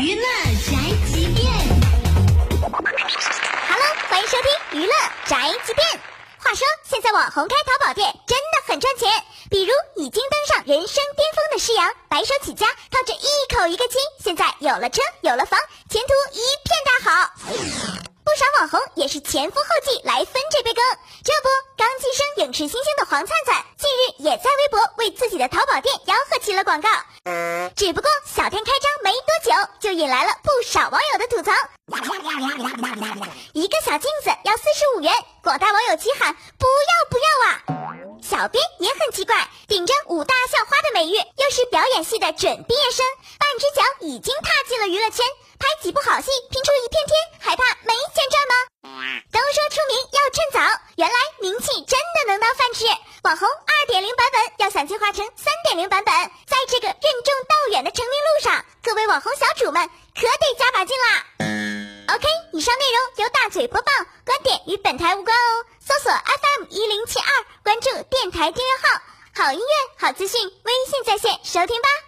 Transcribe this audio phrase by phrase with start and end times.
[0.00, 0.78] 娱乐宅
[1.10, 1.50] 急便
[2.70, 4.92] ，Hello，欢迎收听娱乐
[5.26, 5.84] 宅急便。
[6.38, 9.10] 话说，现在网红开淘宝店真的很赚钱，
[9.50, 15.58] 比如已经登上人生巅峰的施阳，白手起家，靠着一口一个亲，现在有了车，有了房，
[15.90, 17.32] 前途一片大好。
[18.22, 20.84] 不少网红也是前赴后继来分这杯羹。
[21.24, 26.88] 这不，刚晋升影视新星的黄灿灿，近日也在微博为自己的淘宝店吆喝起了广告。
[27.74, 29.10] 只不过小店开张没，
[29.98, 31.50] 引来了不少网友的吐槽。
[33.52, 35.12] 一个小镜子要四十五元，
[35.42, 37.58] 广大网友齐喊不要不要啊！
[38.22, 43.04] 小编也很奇怪，顶着五大校花的美誉，又是表演系的准毕业生，
[43.40, 45.26] 半只脚已经踏进了娱乐圈，
[45.58, 48.54] 拍几部好戏拼出一片天，还怕没钱赚吗？
[49.32, 52.86] 都说出名要趁早，原来名气真的能当饭吃。
[53.24, 56.14] 网红二点零版本要想进化成三点零版本，
[56.46, 61.24] 在这个任重道远的成名路上，各各位网红小主们可得加把劲啦
[62.16, 63.92] ！OK，以上内容由大嘴播报，
[64.24, 65.64] 观点与本台无关哦。
[65.78, 67.26] 搜索 FM 一零七二，
[67.62, 69.00] 关注电台订阅号，
[69.36, 72.07] 好音乐、好资讯，微信在线收听吧。